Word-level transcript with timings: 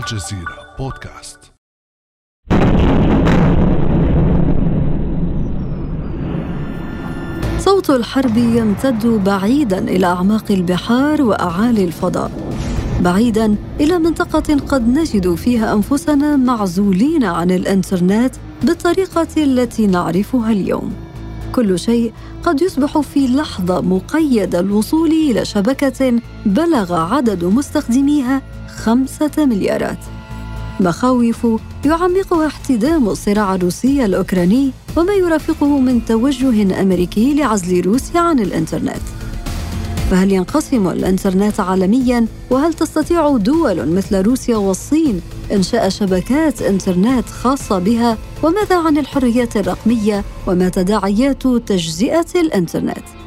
الجزيرة 0.00 0.76
بودكاست. 0.78 1.38
صوت 7.58 7.90
الحرب 7.90 8.36
يمتد 8.36 9.06
بعيدا 9.06 9.78
إلى 9.78 10.06
أعماق 10.06 10.44
البحار 10.50 11.22
وأعالي 11.22 11.84
الفضاء. 11.84 12.30
بعيدا 13.00 13.56
إلى 13.80 13.98
منطقة 13.98 14.56
قد 14.68 14.88
نجد 14.88 15.34
فيها 15.34 15.72
أنفسنا 15.72 16.36
معزولين 16.36 17.24
عن 17.24 17.50
الإنترنت 17.50 18.34
بالطريقة 18.62 19.28
التي 19.36 19.86
نعرفها 19.86 20.52
اليوم. 20.52 20.92
كل 21.52 21.78
شيء 21.78 22.12
قد 22.42 22.62
يصبح 22.62 22.98
في 22.98 23.26
لحظة 23.26 23.80
مقيد 23.80 24.54
الوصول 24.54 25.10
إلى 25.10 25.44
شبكة 25.44 26.20
بلغ 26.46 26.94
عدد 26.94 27.44
مستخدميها 27.44 28.42
خمسة 28.76 29.30
مليارات. 29.38 29.98
مخاوف 30.80 31.46
يعمقها 31.84 32.46
احتدام 32.46 33.08
الصراع 33.08 33.54
الروسي 33.54 34.04
الأوكراني 34.04 34.70
وما 34.96 35.12
يرافقه 35.12 35.78
من 35.78 36.04
توجه 36.04 36.80
أمريكي 36.80 37.34
لعزل 37.34 37.80
روسيا 37.80 38.20
عن 38.20 38.38
الإنترنت. 38.40 39.02
فهل 40.10 40.32
ينقسم 40.32 40.88
الإنترنت 40.88 41.60
عالميا؟ 41.60 42.26
وهل 42.50 42.74
تستطيع 42.74 43.36
دول 43.36 43.88
مثل 43.88 44.22
روسيا 44.22 44.56
والصين 44.56 45.20
إنشاء 45.52 45.88
شبكات 45.88 46.62
إنترنت 46.62 47.28
خاصة 47.28 47.78
بها؟ 47.78 48.18
وماذا 48.42 48.78
عن 48.78 48.98
الحريات 48.98 49.56
الرقمية؟ 49.56 50.24
وما 50.46 50.68
تداعيات 50.68 51.42
تجزئة 51.46 52.26
الإنترنت؟ 52.34 53.19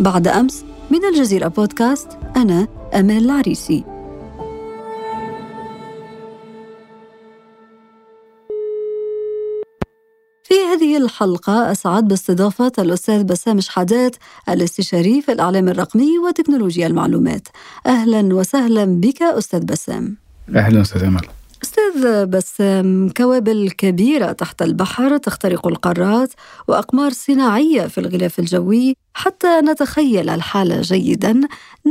بعد 0.00 0.28
أمس 0.28 0.64
من 0.90 1.04
الجزيرة 1.04 1.48
بودكاست 1.48 2.08
أنا 2.36 2.68
امال 2.94 3.24
العريسي. 3.24 3.84
في 10.44 10.54
هذه 10.54 10.96
الحلقة 10.96 11.72
أسعد 11.72 12.08
باستضافة 12.08 12.72
الأستاذ 12.78 13.24
بسام 13.24 13.60
شحادات 13.60 14.16
الاستشاري 14.48 15.22
في 15.22 15.32
الإعلام 15.32 15.68
الرقمي 15.68 16.18
وتكنولوجيا 16.18 16.86
المعلومات. 16.86 17.48
أهلا 17.86 18.34
وسهلا 18.34 18.84
بك 18.84 19.22
أستاذ 19.22 19.64
بسام. 19.64 20.16
أهلا 20.56 20.80
أستاذ 20.80 21.04
أمل. 21.04 21.26
أستاذ 21.74 22.26
بسام 22.26 23.08
كوابل 23.08 23.70
كبيرة 23.70 24.32
تحت 24.32 24.62
البحر 24.62 25.16
تخترق 25.16 25.66
القارات 25.66 26.32
وأقمار 26.68 27.12
صناعية 27.12 27.86
في 27.86 27.98
الغلاف 27.98 28.38
الجوي. 28.38 28.96
حتى 29.14 29.60
نتخيل 29.60 30.28
الحالة 30.28 30.80
جيدا 30.80 31.40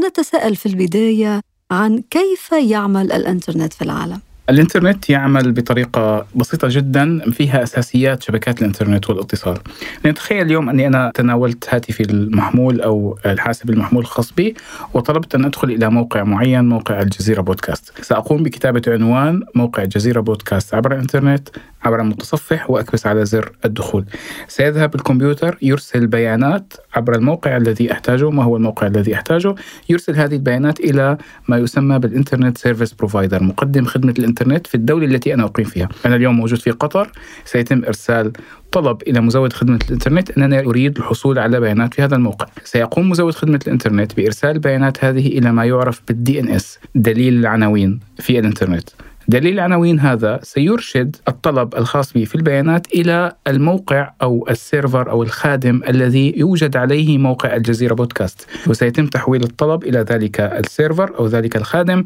نتساءل 0.08 0.56
في 0.56 0.66
البداية 0.66 1.42
عن 1.72 2.04
كيف 2.10 2.52
يعمل 2.52 3.12
الإنترنت 3.12 3.74
في 3.74 3.82
العالم. 3.82 4.20
الإنترنت 4.50 5.10
يعمل 5.10 5.52
بطريقة 5.52 6.26
بسيطة 6.36 6.68
جدا 6.72 7.32
فيها 7.32 7.64
أساسيات 7.64 8.24
شبكات 8.24 8.62
الإنترنت 8.62 9.10
والاتصال. 9.10 9.58
نتخيل 10.06 10.46
اليوم 10.46 10.70
أني 10.70 10.88
أنا 10.88 11.12
تناولت 11.16 11.68
هاتفي 11.70 12.04
المحمول 12.04 12.82
أو 12.82 13.18
الحاسب 13.26 13.70
المحمول 13.70 14.02
الخاص 14.02 14.34
بي 14.34 14.56
وطلبت 14.94 15.36
أن 15.36 15.46
أدخل 15.46 15.72
إلى 15.72 15.90
موقع 15.90 16.24
معين 16.24 16.66
موقع 16.66 17.02
الجزيرة 17.02 17.42
بودكاست. 17.42 18.02
سأقوم 18.02 18.44
بكتابة 18.44 18.82
عنوان 18.88 19.44
موقع 19.56 19.84
الجزيرة 19.84 20.20
بودكاست 20.22 20.74
عبر 20.74 20.94
الإنترنت. 20.94 21.50
عبر 21.86 22.02
المتصفح 22.02 22.70
وأكبس 22.70 23.08
على 23.08 23.26
زر 23.26 23.52
الدخول. 23.66 24.06
سيذهب 24.48 24.96
الكمبيوتر 24.96 25.58
يرسل 25.62 26.08
بيانات 26.08 26.74
عبر 26.94 27.16
الموقع 27.16 27.58
الذي 27.58 27.92
أحتاجه. 27.92 28.30
ما 28.30 28.44
هو 28.44 28.58
الموقع 28.58 28.88
الذي 28.88 29.16
أحتاجه؟ 29.16 29.56
يرسل 29.90 30.16
هذه 30.16 30.36
البيانات 30.36 30.80
إلى 30.80 31.18
ما 31.48 31.58
يسمى 31.58 32.00
بال 32.00 32.11
Internet 32.11 32.58
Service 32.58 32.94
Provider 32.94 33.44
مقدم 33.44 33.86
خدمة 33.86 34.14
الإنترنت 34.20 34.68
في 34.68 34.76
الدولة 34.76 35.06
التي 35.06 35.34
أنا 35.34 35.44
أقيم 35.44 35.66
فيها. 35.66 35.90
أنا 36.06 36.16
اليوم 36.16 36.38
موجود 36.38 36.60
في 36.60 36.72
قطر. 36.72 37.12
سيتم 37.46 37.84
إرسال 37.86 38.32
طلب 38.72 39.02
إلى 39.08 39.22
مزود 39.22 39.54
خدمة 39.54 39.80
الإنترنت. 39.86 40.32
أنني 40.38 40.60
أريد 40.60 40.98
الحصول 40.98 41.40
على 41.40 41.60
بيانات 41.60 41.94
في 41.94 42.02
هذا 42.02 42.16
الموقع. 42.16 42.48
سيقوم 42.64 43.10
مزود 43.10 43.34
خدمة 43.34 43.60
الإنترنت 43.68 44.16
بإرسال 44.18 44.50
البيانات 44.50 45.06
هذه 45.06 45.28
إلى 45.28 45.52
ما 45.52 45.66
يعرف 45.66 46.02
بال 46.08 46.40
DNS 46.40 46.80
دليل 46.96 47.40
العناوين 47.40 48.00
في 48.20 48.40
الإنترنت. 48.40 48.90
دليل 49.28 49.54
العناوين 49.54 50.00
هذا 50.00 50.40
سيرشد 50.44 51.16
الطلب 51.28 51.76
الخاص 51.76 52.14
به 52.14 52.24
في 52.24 52.36
البيانات 52.36 52.88
إلى 52.94 53.32
الموقع 53.48 54.14
أو 54.22 54.48
ال 54.50 54.58
server 54.58 55.10
أو 55.10 55.24
الخادم 55.24 55.82
الذي 55.88 56.34
يوجد 56.38 56.78
عليه 56.78 57.18
موقع 57.18 57.56
الجزيرة 57.56 57.94
بودكاست. 57.94 58.48
وسيتم 58.68 59.08
تحويل 59.08 59.44
الطلب 59.44 59.84
إلى 59.84 60.00
ذلك 60.00 60.40
ال 60.40 60.51
server 60.51 61.20
أو 61.20 61.28
ذلك 61.28 61.56
الخادم 61.56 62.04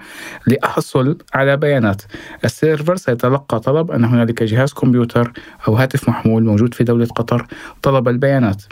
لأحصل 0.48 1.18
على 1.34 1.58
بيانات. 1.58 2.02
ال 2.46 2.53
server 2.53 2.96
سيتلقى 2.96 3.60
طلب 3.60 3.92
أن 3.92 4.06
هنالك 4.06 4.44
جهاز 4.44 4.74
كمبيوتر 4.74 5.32
أو 5.68 5.76
هاتف 5.76 6.10
محمول 6.10 6.44
موجود 6.44 6.74
في 6.74 6.84
دولة 6.84 7.06
قطر 7.06 7.48
طلب 7.82 8.08
البيانات. 8.08 8.64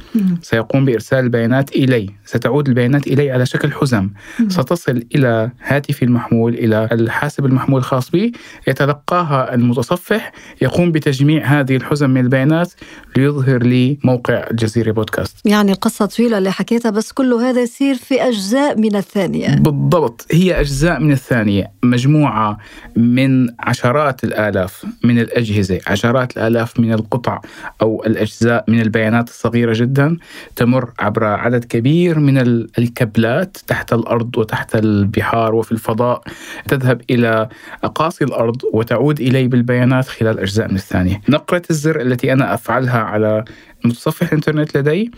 سيقوم 0.41 0.85
بإرسال 0.85 1.19
البيانات 1.19 1.75
إلي. 1.75 2.09
ستعود 2.25 2.67
البيانات 2.67 3.07
إلي 3.07 3.31
على 3.31 3.45
شكل 3.45 3.71
حزم. 3.71 4.09
ستصل 4.47 5.03
إلى 5.15 5.51
هاتفي 5.63 6.05
المحمول 6.05 6.53
إلى 6.53 6.89
الحاسب 6.91 7.45
المحمول 7.45 7.79
الخاص 7.79 8.11
بي 8.11 8.31
يتلقاها 8.67 9.53
المتصفح 9.53 10.31
يقوم 10.61 10.91
بتجميع 10.91 11.45
هذه 11.45 11.75
الحزم 11.75 12.09
من 12.09 12.21
البيانات 12.21 12.73
ليظهر 13.17 13.63
لي 13.63 13.97
موقع 14.03 14.47
الجزيرة 14.51 14.91
بودكاست. 14.91 15.37
يعني 15.45 15.73
قصة 15.73 16.05
طويلة 16.05 16.37
اللي 16.37 16.51
حكيتها 16.51 16.89
بس 16.89 17.11
كل 17.11 17.33
هذا 17.33 17.61
يصير 17.61 17.95
في 17.95 18.21
أجزاء 18.21 18.79
من 18.79 18.95
الثانية. 18.95 19.55
بالضبط 19.55 20.27
هي 20.31 20.59
أجزاء 20.59 20.99
من 20.99 21.11
الثانية 21.11 21.71
مجموعة 21.83 22.57
من 22.95 23.47
عشرات 23.59 24.23
الآلاف 24.23 24.85
من 25.03 25.19
الأجهزة 25.19 25.79
عشرات 25.87 26.37
الآلاف 26.37 26.79
من 26.79 26.93
القطع 26.93 27.41
أو 27.81 28.03
الأجزاء 28.05 28.65
من 28.67 28.81
البيانات 28.81 29.29
الصغيرة 29.29 29.73
جدا 29.73 30.17
تمر 30.55 30.91
عبر 30.99 31.23
عدد 31.23 31.63
كبير 31.65 32.19
من 32.19 32.37
الكابلات 32.79 33.57
تحت 33.67 33.93
الأرض 33.93 34.37
وتحت 34.37 34.75
البحار 34.75 35.55
وفي 35.55 35.71
الفضاء 35.71 36.21
تذهب 36.67 37.01
إلى 37.09 37.49
أقاصي 37.83 38.24
الأرض 38.25 38.61
وتعود 38.73 39.19
إلي 39.19 39.47
بالبيانات 39.47 40.07
خلال 40.07 40.39
أجزاء 40.39 40.67
من 40.69 40.75
الثانية. 40.75 41.21
نقرة 41.29 41.61
الزر 41.69 42.01
التي 42.01 42.33
أنا 42.33 42.53
أفعلها 42.53 42.99
على 42.99 43.45
متصفح 43.85 44.27
الإنترنت 44.27 44.77
لدي 44.77 45.11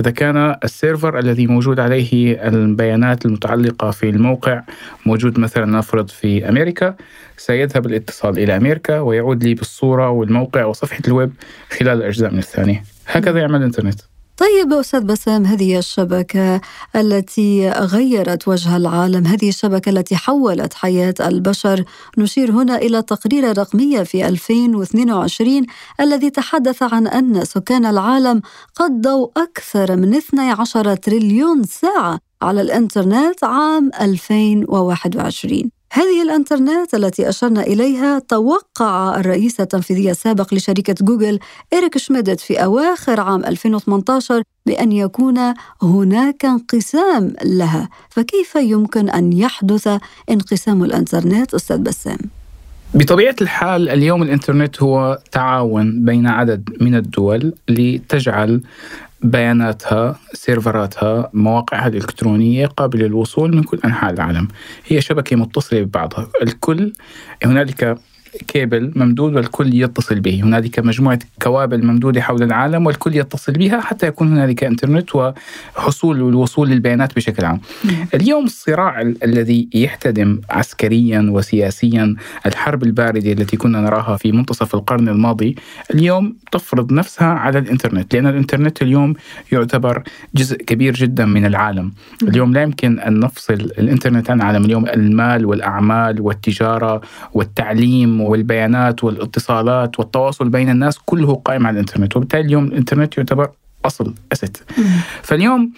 إذا 0.00 0.10
كان 0.10 0.56
ال 0.64 0.72
server 0.72 1.18
الذي 1.18 1.46
موجود 1.46 1.80
عليه 1.80 2.34
البيانات 2.48 3.26
المتعلقة 3.26 3.90
في 3.90 4.08
الموقع 4.08 4.62
موجود 5.06 5.38
مثلا 5.38 5.66
نفرض 5.66 6.08
في 6.08 6.48
أمريكا 6.48 6.96
سيذهب 7.36 7.86
الاتصال 7.86 8.38
إلى 8.38 8.56
أمريكا 8.56 9.00
ويعود 9.00 9.44
لي 9.44 9.54
بالصورة 9.54 10.10
والموقع 10.10 10.64
وصفحة 10.64 11.02
الويب 11.08 11.32
خلال 11.78 11.98
الأجزاء 11.98 12.32
من 12.32 12.38
الثانية. 12.38 12.82
هكذا 13.06 13.40
يعمل 13.40 13.56
الإنترنت. 13.56 14.00
طيب 14.42 14.72
أستاذ 14.72 15.00
بسام 15.00 15.46
هذه 15.46 15.78
الشبكة 15.78 16.60
التي 16.96 17.70
غيرت 17.70 18.48
وجه 18.48 18.76
العالم 18.76 19.26
هذه 19.26 19.48
الشبكة 19.48 19.90
التي 19.90 20.16
حولت 20.16 20.74
حياة 20.74 21.14
البشر 21.20 21.84
نشير 22.18 22.50
هنا 22.50 22.76
إلى 22.76 23.02
تقرير 23.02 23.58
رقمية 23.58 24.02
في 24.02 24.28
2022 24.28 25.66
الذي 26.00 26.30
تحدث 26.30 26.82
عن 26.82 27.06
أن 27.06 27.44
سكان 27.44 27.86
العالم 27.86 28.42
قضوا 28.74 29.28
أكثر 29.36 29.96
من 29.96 30.14
12 30.14 30.94
تريليون 30.94 31.62
ساعة 31.62 32.18
على 32.42 32.60
الإنترنت 32.60 33.44
عام 33.44 33.90
2021 34.00 35.81
هذه 35.94 36.22
الانترنت 36.22 36.94
التي 36.94 37.28
أشرنا 37.28 37.62
إليها 37.62 38.18
توقع 38.18 39.20
الرئيس 39.20 39.60
التنفيذي 39.60 40.10
السابق 40.10 40.54
لشركة 40.54 40.94
جوجل 41.00 41.38
إريك 41.74 41.98
شميدت 41.98 42.40
في 42.40 42.64
أواخر 42.64 43.20
عام 43.20 43.44
2018 43.44 44.42
بأن 44.66 44.92
يكون 44.92 45.54
هناك 45.82 46.44
انقسام 46.44 47.32
لها، 47.44 47.88
فكيف 48.10 48.56
يمكن 48.56 49.08
أن 49.10 49.32
يحدث 49.32 49.88
انقسام 50.30 50.84
الانترنت 50.84 51.54
أستاذ 51.54 51.78
بسام؟ 51.78 52.18
بطبيعة 52.94 53.36
الحال 53.40 53.88
اليوم 53.88 54.22
الإنترنت 54.22 54.82
هو 54.82 55.18
تعاون 55.32 56.04
بين 56.04 56.26
عدد 56.26 56.70
من 56.80 56.94
الدول 56.94 57.52
لتجعل 57.68 58.60
بياناتها 59.22 60.18
سيرفراتها 60.32 61.30
مواقعها 61.32 61.88
الإلكترونية 61.88 62.66
قابلة 62.66 63.06
للوصول 63.06 63.56
من 63.56 63.62
كل 63.62 63.78
أنحاء 63.84 64.12
العالم. 64.12 64.48
هي 64.86 65.00
شبكة 65.00 65.36
متصلة 65.36 65.80
ببعضها. 65.82 66.28
الكل 66.42 66.92
هنالك 67.44 67.98
كيبل 68.48 68.92
ممدود 68.96 69.34
والكل 69.34 69.74
يتصل 69.74 70.20
به. 70.20 70.40
هنالك 70.44 70.78
مجموعة 70.78 71.18
كوابل 71.42 71.86
ممدودة 71.86 72.20
حول 72.20 72.42
العالم 72.42 72.86
والكل 72.86 73.16
يتصل 73.16 73.52
بها 73.52 73.80
حتى 73.80 74.06
يكون 74.06 74.28
هنالك 74.28 74.64
إنترنت 74.64 75.10
وحصول 75.14 76.22
والوصول 76.22 76.68
للبيانات 76.68 77.16
بشكل 77.16 77.44
عام. 77.44 77.60
اليوم 78.14 78.44
الصراع 78.44 79.00
الذي 79.00 79.68
يحتدم 79.74 80.40
عسكريا 80.50 81.26
وسياسيا 81.30 82.16
الحرب 82.46 82.82
الباردة 82.82 83.32
التي 83.32 83.56
كنا 83.56 83.80
نراها 83.80 84.16
في 84.16 84.32
منتصف 84.32 84.74
القرن 84.74 85.08
الماضي 85.08 85.56
اليوم 85.94 86.36
تفرض 86.52 86.92
نفسها 86.92 87.28
على 87.28 87.58
الإنترنت 87.58 88.14
لأن 88.14 88.26
الإنترنت 88.26 88.82
اليوم 88.82 89.14
يعتبر 89.52 90.02
جزء 90.34 90.56
كبير 90.56 90.94
جدا 90.94 91.24
من 91.24 91.46
العالم. 91.46 91.92
اليوم 92.22 92.52
لا 92.52 92.62
يمكن 92.62 92.98
أن 92.98 93.20
نفصل 93.20 93.54
الإنترنت 93.54 94.30
عن 94.30 94.40
العالم. 94.40 94.64
اليوم 94.64 94.86
المال 94.86 95.46
والأعمال 95.46 96.20
والتجارة 96.20 97.00
والتعليم 97.34 98.21
والبيانات 98.22 99.04
والاتصالات 99.04 99.98
والتواصل 99.98 100.48
بين 100.48 100.70
الناس 100.70 100.98
كله 100.98 101.34
قائم 101.34 101.66
على 101.66 101.74
الإنترنت. 101.74 102.16
وبالتالي 102.16 102.42
اليوم 102.46 102.64
الإنترنت 102.64 103.18
يعتبر 103.18 103.50
أصل 103.84 104.14
أسد 104.32 104.56
فاليوم 105.22 105.72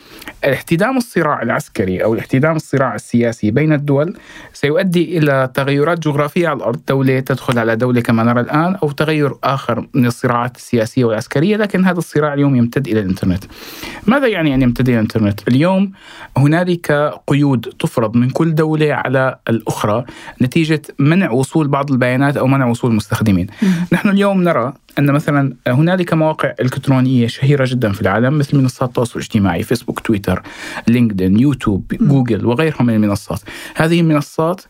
احتدام 0.53 0.97
الصراع 0.97 1.43
العسكري 1.43 2.05
أو 2.05 2.19
احتدام 2.19 2.57
الصراع 2.57 2.95
السياسي 2.95 3.51
بين 3.51 3.73
الدول 3.73 4.17
سيؤدي 4.53 5.19
إلى 5.19 5.51
تغيرات 5.55 5.99
جغرافية 5.99 6.49
على 6.49 6.57
الأرض، 6.57 6.81
دولة 6.89 7.21
تدخل 7.21 7.59
على 7.59 7.77
دولة 7.77 8.01
كما 8.01 8.23
نرى 8.23 8.41
الآن 8.41 8.77
أو 8.83 8.91
تغير 8.91 9.33
آخر 9.45 9.87
من 9.95 10.07
الصراعات 10.07 10.57
السياسية 10.57 11.05
والعسكرية، 11.05 11.57
لكن 11.57 11.85
هذا 11.85 11.99
الصراع 11.99 12.35
اليوم 12.35 12.57
يمتد 12.57 12.89
إلى 12.89 13.01
الإنترنت. 13.01 13.45
ماذا 14.07 14.27
يعني 14.27 14.55
أن 14.55 14.63
يمتد 14.63 14.89
إلى 14.89 14.97
الإنترنت؟ 14.97 15.49
اليوم 15.49 15.93
هنالك 16.37 17.15
قيود 17.27 17.61
تفرض 17.61 18.17
من 18.17 18.31
كل 18.31 18.55
دولة 18.55 18.95
على 18.95 19.39
الأخرى 19.49 20.05
نتيجة 20.43 20.83
منع 20.99 21.31
وصول 21.31 21.69
بعض 21.69 21.91
البيانات 21.91 22.37
أو 22.37 22.47
منع 22.47 22.67
وصول 22.67 22.91
المستخدمين. 22.91 23.47
نحن 23.93 24.09
اليوم 24.09 24.43
نرى 24.43 24.73
أن 24.99 25.11
مثلا 25.11 25.57
هنالك 25.67 26.15
مواقع 26.15 26.55
إلكترونية 26.61 27.27
شهيرة 27.27 27.65
جدا 27.69 27.93
في 27.93 28.01
العالم 28.01 28.39
مثل 28.39 28.57
منصات 28.57 28.89
التواصل 28.89 29.13
الاجتماعي 29.19 29.63
فيسبوك 29.63 30.01
تويتر 30.01 30.43
لينكدين 30.89 31.41
يوتيوب 31.41 31.95
جوجل 32.01 32.47
وغيرها 32.47 32.83
من 32.83 32.95
المنصات. 32.95 33.41
هذه 33.75 34.01
المنصات 34.01 34.61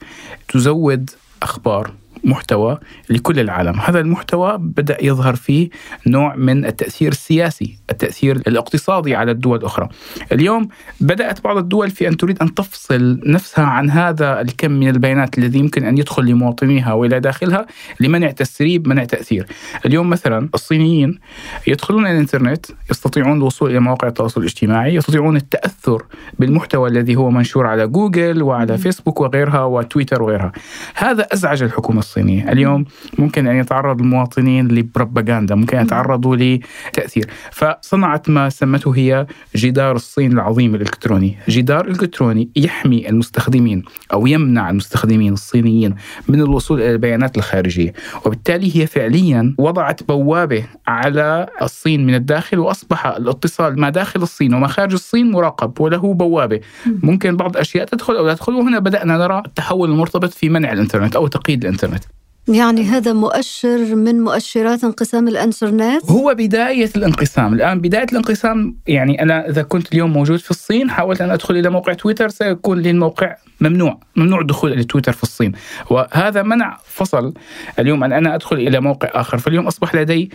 تزود 0.49 1.11
أخبار 1.43 1.93
محتوى 2.25 2.79
لكل 3.11 3.41
العالم. 3.41 3.81
هذا 3.81 4.01
المحتوى 4.01 4.59
بدأ 4.59 5.05
يظهر 5.05 5.35
فيه 5.35 5.69
نوع 6.07 6.37
من 6.37 6.65
التأثير 6.67 7.13
السياسي 7.13 7.79
التأثير 7.91 8.37
الاقتصادي 8.37 9.15
على 9.15 9.31
الدول 9.31 9.59
الأخرى. 9.59 9.89
اليوم 10.33 10.69
بدأت 11.01 11.45
بعض 11.45 11.57
الدول 11.57 11.91
في 11.91 12.09
أن 12.09 12.17
تريد 12.17 12.43
أن 12.43 12.55
تفصل 12.55 13.21
نفسها 13.27 13.65
عن 13.65 13.91
هذا 13.91 14.41
الكم 14.41 14.71
من 14.71 14.89
البيانات 14.89 15.39
الذي 15.39 15.59
يمكن 15.59 15.85
أن 15.85 15.99
يدخل 15.99 16.25
لمواطنيها 16.25 16.93
وإلى 16.93 17.21
داخلها 17.21 17.67
لمنع 18.01 18.31
تسريب 18.31 18.89
منع 18.89 19.05
تأثير. 19.05 19.47
اليوم 19.87 20.11
مثلا 20.11 20.49
الصينيين 20.55 21.19
يدخلون 21.67 22.07
الإنترنت 22.07 22.67
يستطيعون 22.91 23.37
الوصول 23.39 23.71
إلى 23.71 23.81
مواقع 23.81 24.09
التواصل 24.09 24.41
الاجتماعي 24.41 24.95
يستطيعون 24.95 25.37
التأثر 25.37 26.03
بالمحتوى 26.39 26.89
الذي 26.89 27.17
هو 27.17 27.31
منشور 27.31 27.67
على 27.67 27.87
جوجل 27.87 28.43
وعلى 28.43 28.79
فيسبوك 28.79 29.21
وغيرها 29.21 29.65
وتويتر 29.65 30.23
وغيرها. 30.23 30.53
هذا 30.95 31.23
أزعج 31.33 31.63
الحكومة 31.63 31.99
الصينية. 31.99 32.14
الصينية 32.15 32.53
اليوم 32.53 32.85
ممكن 33.19 33.47
أن 33.47 33.57
يتعرض 33.57 34.01
المواطنين 34.01 34.69
لبروباغندا 34.69 35.55
ممكن 35.55 35.77
أن 35.77 35.85
يتعرضوا 35.85 36.37
لتأثير. 36.37 37.27
فصنعت 37.53 38.29
ما 38.29 38.49
سمته 38.49 38.97
هي 38.97 39.27
جدار 39.57 39.97
الصين 39.97 40.33
العظيم 40.33 40.75
الإلكتروني. 40.75 41.37
جدار 41.49 41.89
إلكتروني 41.89 42.49
يحمي 42.57 43.09
المستخدمين 43.09 43.83
أو 44.13 44.27
يمنع 44.27 44.71
المستخدمين 44.71 45.33
الصينيين 45.33 45.95
من 46.29 46.41
الوصول 46.41 46.81
إلى 46.81 46.91
البيانات 46.91 47.37
الخارجية. 47.37 47.93
وبالتالي 48.27 48.77
هي 48.77 48.87
فعليا 48.87 49.55
وضعت 49.59 50.09
بوابة 50.09 50.65
على 50.87 51.47
الصين 51.63 52.07
من 52.07 52.15
الداخل 52.15 52.59
وأصبح 52.59 53.07
الاتصال 53.07 53.81
ما 53.81 53.91
داخل 53.91 54.23
الصين 54.23 54.55
وما 54.55 54.67
خارج 54.67 54.93
الصين 54.93 55.31
مراقب 55.31 55.81
وله 55.81 56.15
بوابة. 56.15 56.61
ممكن 56.87 57.37
بعض 57.37 57.51
الأشياء 57.51 57.85
تدخل 57.85 58.17
أو 58.17 58.27
لا 58.27 58.35
تدخل 58.35 58.53
وهنا 58.53 58.79
بدأنا 58.79 59.19
نرى 59.19 59.43
التحول 59.47 59.91
المرتبط 59.91 60.31
في 60.31 60.49
منع 60.49 60.73
الإنترنت 60.73 61.17
أو 61.17 61.27
تقييد 61.27 61.65
الإنترنت. 61.65 62.04
يعني 62.49 62.85
هذا 62.85 63.13
مؤشر 63.13 63.95
من 63.95 64.21
مؤشرات 64.21 64.85
انقسام 64.85 65.29
الانترنت؟ 65.29 66.11
هو 66.11 66.35
بداية 66.39 66.91
الانقسام، 66.97 67.55
الآن 67.55 67.81
بداية 67.81 68.07
الانقسام 68.13 68.77
يعني 68.87 69.23
أنا 69.23 69.49
إذا 69.49 69.63
كنت 69.63 69.93
اليوم 69.93 70.13
موجود 70.13 70.39
في 70.39 70.51
الصين 70.51 70.91
حاولت 70.91 71.21
أن 71.21 71.31
أدخل 71.31 71.57
إلى 71.57 71.71
موقع 71.71 71.93
تويتر 71.93 72.29
سيكون 72.29 72.79
لي 72.79 72.91
الموقع 72.91 73.37
ممنوع 73.61 73.99
ممنوع 74.17 74.41
الدخول 74.41 74.73
إلى 74.73 74.85
تويتر 74.85 75.13
في 75.13 75.23
الصين. 75.23 75.53
وهذا 75.91 76.43
منع 76.43 76.79
فصل 76.85 77.35
اليوم 77.79 78.05
أن 78.05 78.13
أنا 78.13 78.35
أدخل 78.35 78.57
إلى 78.57 78.81
موقع 78.81 79.11
آخر. 79.13 79.39
فاليوم 79.39 79.67
أصبح 79.67 79.95
لدي 79.95 80.31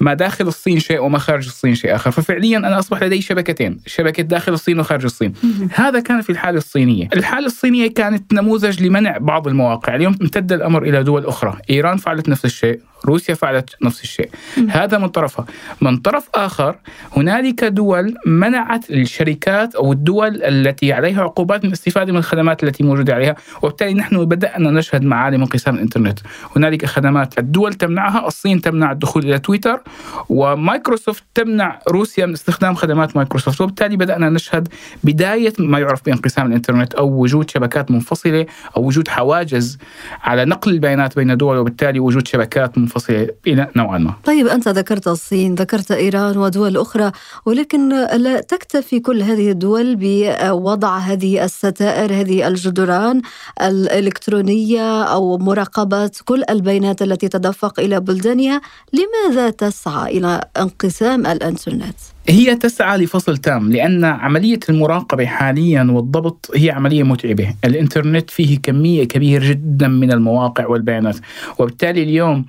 ما 0.00 0.14
داخل 0.14 0.48
الصين 0.48 0.78
شيء 0.78 1.00
وما 1.00 1.18
خارج 1.18 1.46
الصين 1.46 1.74
شيء 1.74 1.94
آخر. 1.94 2.10
ففعليا 2.10 2.58
أنا 2.58 2.78
أصبح 2.78 3.02
لدي 3.02 3.22
شبكتين 3.22 3.80
شبكة 3.86 4.22
داخل 4.22 4.52
الصين 4.52 4.80
وخارج 4.80 5.04
الصين. 5.04 5.32
هذا 5.74 6.00
كان 6.00 6.20
في 6.20 6.30
الحالة 6.30 6.58
الصينية. 6.58 7.08
الحالة 7.14 7.46
الصينية 7.46 7.86
كانت 7.86 8.32
نموذج 8.32 8.82
لمنع 8.82 9.18
بعض 9.18 9.48
المواقع. 9.48 9.94
اليوم 9.96 10.16
امتد 10.22 10.52
الأمر 10.52 10.82
إلى 10.82 11.02
دول 11.02 11.26
أخرى. 11.26 11.49
إيران 11.70 11.96
فعلت 11.96 12.28
نفس 12.28 12.44
الشيء. 12.44 12.80
روسيا 13.04 13.34
فعلت 13.34 13.76
نفس 13.82 14.02
الشيء. 14.02 14.30
هذا 14.70 14.98
من 14.98 15.08
طرفها. 15.08 15.46
من 15.80 15.96
طرف 15.96 16.28
آخر 16.34 16.76
هنالك 17.16 17.64
دول 17.64 18.14
منعت 18.26 18.90
الشركات 18.90 19.74
أو 19.74 19.92
الدول 19.92 20.42
التي 20.42 20.92
عليها 20.92 21.22
عقوبات 21.22 21.64
من 21.64 21.68
الاستفادة 21.68 22.12
من 22.12 22.18
الخدمات 22.18 22.64
التي 22.64 22.84
موجودة 22.84 23.14
عليها 23.14 23.36
وبالتالي 23.62 23.94
نحن 23.94 24.24
بدأنا 24.24 24.70
نشهد 24.70 25.02
معالم 25.02 25.40
انقسام 25.42 25.74
الإنترنت. 25.74 26.18
هنالك 26.56 26.86
خدمات 26.86 27.38
الدول 27.38 27.74
تمنعها 27.74 28.26
الصين 28.26 28.60
تمنع 28.60 28.92
الدخول 28.92 29.24
إلى 29.24 29.38
تويتر 29.38 29.80
ومايكروسوفت 30.28 31.24
تمنع 31.34 31.78
روسيا 31.88 32.26
من 32.26 32.32
استخدام 32.32 32.74
خدمات 32.74 33.16
مايكروسوفت. 33.16 33.60
وبالتالي 33.60 33.96
بدأنا 33.96 34.30
نشهد 34.30 34.68
بداية 35.04 35.52
ما 35.58 35.78
يعرف 35.78 36.04
بانقسام 36.04 36.46
الإنترنت 36.46 36.94
أو 36.94 37.08
وجود 37.08 37.50
شبكات 37.50 37.90
منفصلة 37.90 38.46
أو 38.76 38.84
وجود 38.84 39.08
حواجز 39.08 39.78
على 40.22 40.44
نقل 40.44 40.70
البيانات 40.70 41.16
بين 41.16 41.30
الدول 41.30 41.56
وبالتالي 41.56 42.00
وجود 42.00 42.28
شبكات 42.28 42.78
منفصلة 42.78 42.89
منفصلة 42.90 43.68
نوعا 43.76 43.98
ما 43.98 44.14
طيب 44.24 44.46
أنت 44.46 44.68
ذكرت 44.68 45.08
الصين 45.08 45.54
ذكرت 45.54 45.92
إيران 45.92 46.36
ودول 46.36 46.76
أخرى 46.76 47.12
ولكن 47.46 47.88
لا 48.16 48.40
تكتفي 48.40 49.00
كل 49.00 49.22
هذه 49.22 49.50
الدول 49.50 49.96
بوضع 49.96 50.98
هذه 50.98 51.44
الستائر 51.44 52.12
هذه 52.12 52.48
الجدران 52.48 53.22
الإلكترونية 53.62 55.02
أو 55.02 55.38
مراقبة 55.38 56.10
كل 56.24 56.44
البيانات 56.50 57.02
التي 57.02 57.28
تدفق 57.28 57.80
إلى 57.80 58.00
بلدانها 58.00 58.60
لماذا 58.92 59.50
تسعى 59.50 60.18
إلى 60.18 60.40
انقسام 60.56 61.26
الإنترنت؟ 61.26 61.96
هي 62.28 62.54
تسعى 62.56 62.98
لفصل 62.98 63.36
تام 63.36 63.72
لأن 63.72 64.04
عملية 64.04 64.60
المراقبة 64.68 65.26
حاليا 65.26 65.82
والضبط 65.90 66.50
هي 66.56 66.70
عملية 66.70 67.02
متعبة. 67.02 67.54
الإنترنت 67.64 68.30
فيه 68.30 68.58
كمية 68.62 69.04
كبيرة 69.04 69.48
جدا 69.48 69.88
من 69.88 70.12
المواقع 70.12 70.66
والبيانات. 70.66 71.16
وبالتالي 71.58 72.02
اليوم 72.02 72.44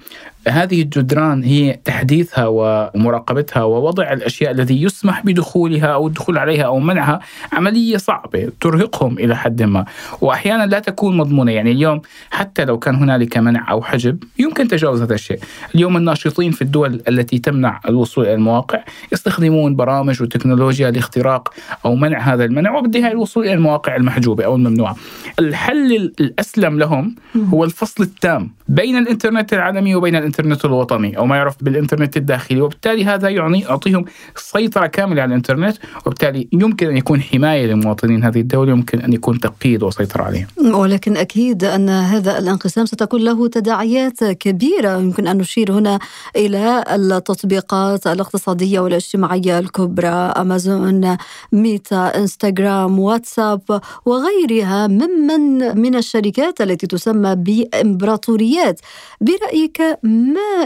هذه 0.48 0.82
الجدران 0.82 1.44
هي 1.44 1.80
تحديثها 1.86 2.46
ومراقبتها 2.48 3.64
ووضع 3.64 4.14
الأشياء 4.14 4.52
الذي 4.52 4.84
يسمح 4.84 5.26
بدخولها 5.26 5.86
أو 5.86 6.08
الدخول 6.08 6.38
عليها 6.38 6.64
أو 6.64 6.80
منعها 6.80 7.20
عملية 7.52 7.98
صعبة 7.98 8.52
ترهقهم 8.62 9.20
إلى 9.20 9.36
حد 9.36 9.64
ما. 9.64 9.86
وأحيانا 10.22 10.66
لا 10.66 10.80
تكون 10.80 11.18
مضمونة. 11.18 11.52
يعني 11.52 11.72
اليوم 11.72 12.02
حتى 12.32 12.66
لو 12.66 12.80
كان 12.80 12.96
هنالك 12.96 13.38
منع 13.38 13.72
أو 13.72 13.82
حجب 13.82 14.24
يمكن 14.40 14.68
تجاوز 14.68 15.02
هذا 15.02 15.14
الشيء. 15.14 15.40
اليوم 15.76 15.98
الناشطين 15.98 16.52
في 16.52 16.62
الدول 16.62 17.02
التي 17.08 17.40
تمنع 17.40 17.80
الوصول 17.90 18.26
إلى 18.26 18.34
المواقع 18.34 18.84
يستخدمون 19.12 19.76
برامج 19.76 20.22
وتكنولوجيا 20.22 20.92
لاختراق 20.92 21.54
أو 21.86 21.96
منع 21.96 22.20
هذا 22.20 22.46
المنع 22.46 22.78
وبالنهايه 22.78 23.12
الوصول 23.12 23.44
إلى 23.44 23.54
المواقع 23.54 23.96
المحجوبة 23.96 24.46
أو 24.46 24.56
الممنوعة. 24.56 24.96
الحل 25.40 26.14
الأسلم 26.20 26.80
لهم 26.80 27.16
هو 27.54 27.64
الفصل 27.64 28.04
التام 28.04 28.52
بين 28.68 28.98
الإنترنت 28.98 29.54
العالمي 29.54 29.96
وبين 29.96 30.16
الانترنت 30.16 30.31
الوطني 30.40 31.18
أو 31.18 31.26
ما 31.26 31.36
يعرف 31.36 31.64
بالإنترنت 31.64 32.18
الداخلي 32.18 32.62
وبالتالي 32.62 33.06
هذا 33.06 33.30
يعني 33.30 33.62
يعطيهم 33.62 34.06
سيطرة 34.36 34.88
كاملة 34.88 35.22
على 35.22 35.30
الإنترنت 35.30 35.78
وبالتالي 36.06 36.48
يمكن 36.54 36.88
أن 36.88 36.98
يكون 36.98 37.22
حماية 37.22 37.68
لمواطنين 37.68 38.24
هذه 38.24 38.40
الدولة 38.40 38.72
يمكن 38.72 39.02
أن 39.02 39.14
يكون 39.14 39.40
تقييد 39.40 39.84
وسيطرة 39.84 40.24
عليهم. 40.24 40.48
ولكن 40.74 41.18
أكيد 41.18 41.64
أن 41.64 41.90
هذا 41.90 42.38
الانقسام 42.38 42.86
ستكون 42.86 43.22
له 43.22 43.48
تداعيات 43.48 44.24
كبيرة 44.24 44.98
يمكن 44.98 45.28
أن 45.28 45.38
نشير 45.38 45.72
هنا 45.72 46.00
إلى 46.36 46.84
التطبيقات 46.90 48.08
الاقتصادية 48.08 48.80
والاجتماعية 48.80 49.60
الكبرى 49.60 50.08
أمازون 50.08 51.18
ميتا 51.52 52.18
إنستغرام 52.18 53.00
واتساب 53.00 53.82
وغيرها 54.06 54.88
ممن 54.88 55.78
من 55.78 55.96
الشركات 55.96 56.62
التي 56.62 56.88
تسمى 56.88 57.36
بإمبراطوريات 57.36 58.80
برأيك 59.22 59.82
ما 60.04 60.21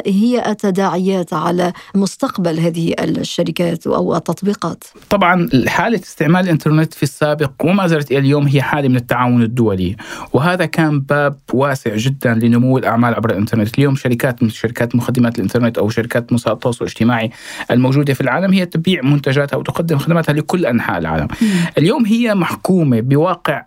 هي 0.06 0.52
التداعيات 0.52 1.34
على 1.34 1.74
مستقبل 1.96 2.60
هذه 2.60 2.96
الشركات 3.00 3.88
أو 3.88 4.16
التطبيقات؟ 4.16 4.84
طبعا 5.10 5.50
حالة 5.68 6.00
استعمال 6.00 6.44
الإنترنت 6.44 6.94
في 6.94 7.04
السابق 7.04 7.52
وما 7.64 7.88
زالت 7.88 8.12
إلى 8.12 8.20
اليوم 8.20 8.48
هي 8.48 8.62
حالة 8.62 8.88
من 8.88 8.96
التعاون 8.96 9.42
الدولي 9.42 9.96
وهذا 10.34 10.66
كان 10.66 11.00
باب 11.00 11.38
واسع 11.54 11.96
جدا 11.96 12.34
لنمو 12.34 12.78
الأعمال 12.78 13.14
عبر 13.14 13.32
الإنترنت. 13.32 13.78
اليوم 13.78 13.96
شركات 13.96 14.44
من 14.44 14.50
شركات 14.50 14.96
مخدمات 14.96 15.36
الإنترنت 15.36 15.78
أو 15.78 15.90
شركات 15.90 16.34
مساعدة 16.34 16.56
التواصل 16.56 16.86
الاجتماعي 16.86 17.32
الموجودة 17.72 18.14
في 18.14 18.22
العالم 18.22 18.54
هي 18.54 18.66
تبيع 18.66 19.02
منتجاتها 19.02 19.58
وتقدم 19.58 19.98
خدماتها 19.98 20.34
لكل 20.34 20.66
أنحاء 20.66 20.98
العالم. 20.98 21.28
اليوم 21.78 22.06
هي 22.06 22.36
محكومة 22.36 23.00
بواقع 23.02 23.66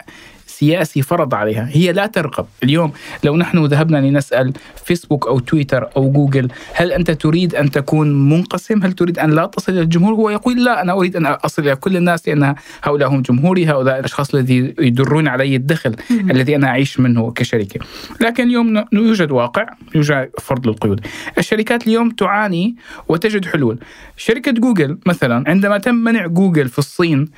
سياسي 0.58 1.02
فرض 1.02 1.34
عليها. 1.34 1.68
هي 1.72 1.92
لا 1.92 2.06
ترغب. 2.06 2.46
اليوم 2.62 2.92
لو 3.24 3.36
نحن 3.36 3.64
ذهبنا 3.64 3.98
لنسأل 3.98 4.52
فيسبوك 4.84 5.26
أو 5.26 5.38
تويتر 5.38 5.88
أو 5.96 6.12
جوجل 6.12 6.48
هل 6.74 6.92
أنت 6.92 7.10
تريد 7.10 7.54
أن 7.54 7.70
تكون 7.70 8.28
منقسم؟ 8.28 8.82
هل 8.82 8.92
تريد 8.92 9.18
أن 9.18 9.30
لا 9.30 9.46
تصل 9.46 9.72
إلى 9.72 9.80
الجمهور؟ 9.80 10.14
هو 10.14 10.30
يقول 10.30 10.64
لا 10.64 10.82
أنا 10.82 10.92
أريد 10.92 11.16
أن 11.16 11.26
أصل 11.26 11.62
إلى 11.62 11.76
كل 11.76 11.96
الناس 11.96 12.28
لأن 12.28 12.54
هؤلاء 12.82 13.08
هم 13.08 13.22
جمهوري 13.22 13.66
هؤلاء 13.66 13.98
الأشخاص 13.98 14.34
الذي 14.34 14.74
يدرون 14.78 15.28
علي 15.28 15.56
الدخل 15.56 15.96
الذي 16.10 16.56
أنا 16.56 16.66
أعيش 16.66 17.00
منه 17.00 17.30
كشركة 17.30 17.80
لكن 18.20 18.46
اليوم 18.46 18.84
يوجد 18.92 19.30
واقع 19.30 19.66
يوجد 19.94 20.30
فرض 20.40 20.66
للقيود. 20.66 21.00
الشركات 21.38 21.86
اليوم 21.86 22.10
تعاني 22.10 22.76
وتجد 23.08 23.44
حلول. 23.44 23.78
شركة 24.16 24.52
جوجل 24.52 24.98
مثلا 25.06 25.44
عندما 25.46 25.78
تم 25.78 25.94
منع 25.94 26.26
جوجل 26.26 26.68
في 26.68 26.78
الصين 26.78 27.28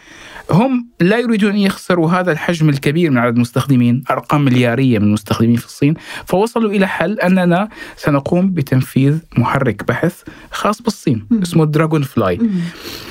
هم 0.51 0.89
لا 1.01 1.19
يريدون 1.19 1.51
أن 1.51 1.59
يخسروا 1.59 2.11
هذا 2.11 2.33
الحجم 2.33 2.69
الكبير 2.69 3.10
من 3.11 3.19
عدد 3.19 3.35
المستخدمين 3.35 4.05
أرقام 4.11 4.45
مليارية 4.45 4.99
من 4.99 5.05
المستخدمين 5.05 5.57
في 5.57 5.67
الصين. 5.67 5.95
فوصلوا 6.27 6.71
إلى 6.71 6.87
حل 6.89 7.21
أننا 7.21 7.69
سنقوم 7.97 8.51
بتنفيذ 8.51 9.19
محرك 9.39 9.89
بحث 9.89 10.23
خاص 10.51 10.83
بالصين 10.83 11.27
اسمه 11.43 11.65
Dragonfly 11.65 12.39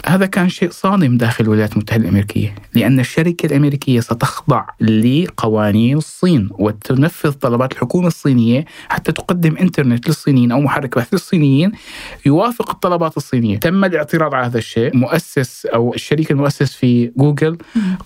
هذا 0.05 0.25
كان 0.25 0.49
شيء 0.49 0.69
صادم 0.71 1.17
داخل 1.17 1.43
الولايات 1.43 1.73
المتحدة 1.73 2.03
الأمريكية 2.03 2.55
لأن 2.75 2.99
الشركة 2.99 3.45
الأمريكية 3.45 3.99
ستخضع 3.99 4.65
لقوانين 4.81 5.97
الصين 5.97 6.49
وتنفذ 6.51 7.31
طلبات 7.31 7.71
الحكومة 7.73 8.07
الصينية 8.07 8.65
حتى 8.89 9.11
تقدم 9.11 9.57
إنترنت 9.57 10.07
للصينيين 10.07 10.51
أو 10.51 10.61
محرك 10.61 10.95
بحث 10.95 11.13
للصينيين 11.13 11.71
يوافق 12.25 12.69
الطلبات 12.69 13.17
الصينية. 13.17 13.57
تم 13.57 13.85
الاعتراض 13.85 14.35
على 14.35 14.45
هذا 14.45 14.57
الشيء. 14.57 14.97
مؤسس 14.97 15.65
أو 15.65 15.93
الشريك 15.93 16.31
المؤسس 16.31 16.73
في 16.73 17.11
جوجل 17.17 17.57